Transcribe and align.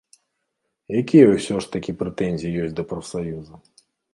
Якія 1.01 1.25
ўсё 1.33 1.55
ж 1.65 1.71
такі 1.75 1.91
прэтэнзіі 2.01 2.57
ёсць 2.65 2.77
да 2.81 2.89
прафсаюза? 2.95 3.65